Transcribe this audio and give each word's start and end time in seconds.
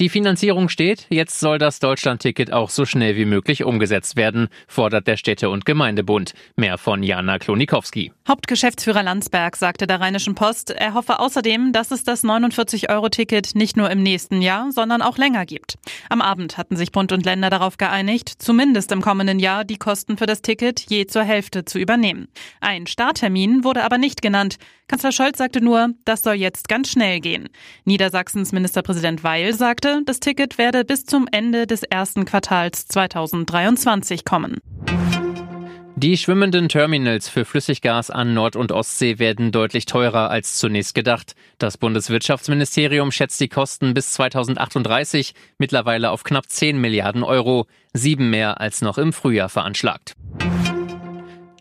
Die 0.00 0.08
Finanzierung 0.08 0.70
steht, 0.70 1.06
jetzt 1.10 1.40
soll 1.40 1.58
das 1.58 1.78
Deutschlandticket 1.78 2.54
auch 2.54 2.70
so 2.70 2.86
schnell 2.86 3.16
wie 3.16 3.26
möglich 3.26 3.64
umgesetzt 3.64 4.16
werden, 4.16 4.48
fordert 4.66 5.06
der 5.06 5.18
Städte- 5.18 5.50
und 5.50 5.66
Gemeindebund. 5.66 6.32
Mehr 6.56 6.78
von 6.78 7.02
Jana 7.02 7.38
Klonikowski. 7.38 8.10
Hauptgeschäftsführer 8.26 9.02
Landsberg 9.02 9.56
sagte 9.56 9.86
der 9.86 10.00
Rheinischen 10.00 10.34
Post, 10.34 10.70
er 10.70 10.94
hoffe 10.94 11.18
außerdem, 11.20 11.74
dass 11.74 11.90
es 11.90 12.02
das 12.02 12.24
49-Euro-Ticket 12.24 13.54
nicht 13.54 13.76
nur 13.76 13.90
im 13.90 14.02
nächsten 14.02 14.40
Jahr, 14.40 14.72
sondern 14.72 15.02
auch 15.02 15.18
länger 15.18 15.44
gibt. 15.44 15.74
Am 16.08 16.22
Abend 16.22 16.56
hatten 16.56 16.76
sich 16.76 16.92
Bund 16.92 17.12
und 17.12 17.26
Länder 17.26 17.50
darauf 17.50 17.76
geeinigt, 17.76 18.30
zumindest 18.38 18.92
im 18.92 19.02
kommenden 19.02 19.38
Jahr 19.38 19.64
die 19.64 19.76
Kosten 19.76 20.16
für 20.16 20.24
das 20.24 20.40
Ticket 20.40 20.80
je 20.88 21.08
zur 21.08 21.24
Hälfte 21.24 21.66
zu 21.66 21.78
übernehmen. 21.78 22.28
Ein 22.62 22.86
Starttermin 22.86 23.64
wurde 23.64 23.84
aber 23.84 23.98
nicht 23.98 24.22
genannt. 24.22 24.56
Kanzler 24.90 25.12
Scholz 25.12 25.38
sagte 25.38 25.60
nur, 25.60 25.90
das 26.04 26.24
soll 26.24 26.34
jetzt 26.34 26.68
ganz 26.68 26.90
schnell 26.90 27.20
gehen. 27.20 27.48
Niedersachsens 27.84 28.50
Ministerpräsident 28.50 29.22
Weil 29.22 29.54
sagte, 29.54 30.02
das 30.04 30.18
Ticket 30.18 30.58
werde 30.58 30.84
bis 30.84 31.04
zum 31.04 31.28
Ende 31.30 31.68
des 31.68 31.84
ersten 31.84 32.24
Quartals 32.24 32.88
2023 32.88 34.24
kommen. 34.24 34.56
Die 35.94 36.16
schwimmenden 36.16 36.68
Terminals 36.68 37.28
für 37.28 37.44
Flüssiggas 37.44 38.10
an 38.10 38.34
Nord- 38.34 38.56
und 38.56 38.72
Ostsee 38.72 39.20
werden 39.20 39.52
deutlich 39.52 39.86
teurer 39.86 40.28
als 40.28 40.58
zunächst 40.58 40.96
gedacht. 40.96 41.36
Das 41.58 41.78
Bundeswirtschaftsministerium 41.78 43.12
schätzt 43.12 43.40
die 43.40 43.48
Kosten 43.48 43.94
bis 43.94 44.10
2038 44.14 45.34
mittlerweile 45.58 46.10
auf 46.10 46.24
knapp 46.24 46.48
10 46.48 46.80
Milliarden 46.80 47.22
Euro, 47.22 47.68
sieben 47.92 48.28
mehr 48.30 48.60
als 48.60 48.82
noch 48.82 48.98
im 48.98 49.12
Frühjahr 49.12 49.50
veranschlagt. 49.50 50.16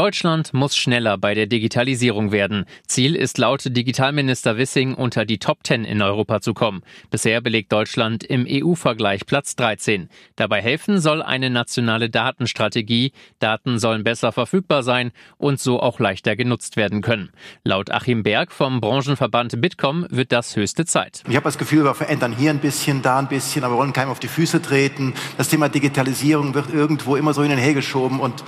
Deutschland 0.00 0.54
muss 0.54 0.78
schneller 0.78 1.18
bei 1.18 1.34
der 1.34 1.46
Digitalisierung 1.46 2.32
werden. 2.32 2.64
Ziel 2.86 3.14
ist 3.14 3.36
laut 3.36 3.64
Digitalminister 3.66 4.56
Wissing 4.56 4.94
unter 4.94 5.26
die 5.26 5.36
Top 5.36 5.58
10 5.62 5.84
in 5.84 6.00
Europa 6.00 6.40
zu 6.40 6.54
kommen. 6.54 6.80
Bisher 7.10 7.42
belegt 7.42 7.70
Deutschland 7.70 8.24
im 8.24 8.46
EU-Vergleich 8.48 9.26
Platz 9.26 9.56
13. 9.56 10.08
Dabei 10.36 10.62
helfen 10.62 11.00
soll 11.02 11.20
eine 11.20 11.50
nationale 11.50 12.08
Datenstrategie. 12.08 13.12
Daten 13.40 13.78
sollen 13.78 14.02
besser 14.02 14.32
verfügbar 14.32 14.82
sein 14.82 15.12
und 15.36 15.60
so 15.60 15.80
auch 15.80 16.00
leichter 16.00 16.34
genutzt 16.34 16.78
werden 16.78 17.02
können. 17.02 17.28
Laut 17.62 17.90
Achim 17.90 18.22
Berg 18.22 18.52
vom 18.52 18.80
Branchenverband 18.80 19.60
Bitkom 19.60 20.06
wird 20.08 20.32
das 20.32 20.56
höchste 20.56 20.86
Zeit. 20.86 21.24
Ich 21.28 21.36
habe 21.36 21.44
das 21.44 21.58
Gefühl, 21.58 21.84
wir 21.84 21.94
verändern 21.94 22.34
hier 22.34 22.48
ein 22.52 22.60
bisschen, 22.60 23.02
da 23.02 23.18
ein 23.18 23.28
bisschen, 23.28 23.64
aber 23.64 23.74
wir 23.74 23.80
wollen 23.80 23.92
keinem 23.92 24.08
auf 24.08 24.18
die 24.18 24.28
Füße 24.28 24.62
treten. 24.62 25.12
Das 25.36 25.50
Thema 25.50 25.68
Digitalisierung 25.68 26.54
wird 26.54 26.72
irgendwo 26.72 27.16
immer 27.16 27.34
so 27.34 27.42
hin 27.42 27.52
und 27.52 27.58
her 27.58 27.74
geschoben 27.74 28.18
und 28.18 28.42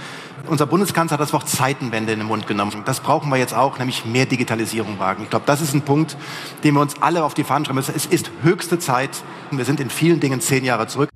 unser 0.48 0.66
Bundeskanzler 0.66 1.14
hat 1.14 1.20
das 1.20 1.32
Wort 1.32 1.41
Zeitenwende 1.44 2.12
in 2.12 2.20
den 2.20 2.28
Mund 2.28 2.46
genommen. 2.46 2.82
Das 2.84 3.00
brauchen 3.00 3.30
wir 3.30 3.36
jetzt 3.36 3.54
auch, 3.54 3.78
nämlich 3.78 4.04
mehr 4.04 4.26
Digitalisierung 4.26 4.98
wagen. 4.98 5.22
Ich 5.24 5.30
glaube, 5.30 5.44
das 5.46 5.60
ist 5.60 5.74
ein 5.74 5.82
Punkt, 5.82 6.16
den 6.64 6.74
wir 6.74 6.80
uns 6.80 7.00
alle 7.00 7.24
auf 7.24 7.34
die 7.34 7.44
Fahnen 7.44 7.64
schreiben 7.64 7.76
müssen. 7.76 7.94
Es 7.96 8.06
ist 8.06 8.30
höchste 8.42 8.78
Zeit. 8.78 9.10
Wir 9.50 9.64
sind 9.64 9.80
in 9.80 9.90
vielen 9.90 10.20
Dingen 10.20 10.40
zehn 10.40 10.64
Jahre 10.64 10.86
zurück. 10.86 11.08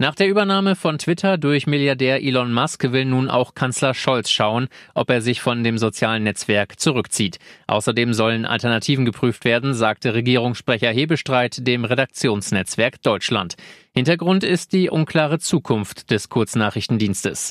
Nach 0.00 0.14
der 0.14 0.28
Übernahme 0.28 0.76
von 0.76 0.96
Twitter 0.96 1.36
durch 1.36 1.66
Milliardär 1.66 2.22
Elon 2.22 2.54
Musk 2.54 2.90
will 2.90 3.04
nun 3.04 3.28
auch 3.28 3.54
Kanzler 3.54 3.92
Scholz 3.92 4.30
schauen, 4.30 4.68
ob 4.94 5.10
er 5.10 5.20
sich 5.20 5.42
von 5.42 5.62
dem 5.62 5.76
sozialen 5.76 6.22
Netzwerk 6.22 6.80
zurückzieht. 6.80 7.38
Außerdem 7.66 8.14
sollen 8.14 8.46
Alternativen 8.46 9.04
geprüft 9.04 9.44
werden, 9.44 9.74
sagte 9.74 10.14
Regierungssprecher 10.14 10.90
Hebestreit 10.90 11.66
dem 11.66 11.84
Redaktionsnetzwerk 11.84 13.02
Deutschland. 13.02 13.56
Hintergrund 13.94 14.42
ist 14.42 14.72
die 14.72 14.88
unklare 14.88 15.38
Zukunft 15.38 16.10
des 16.10 16.30
Kurznachrichtendienstes. 16.30 17.50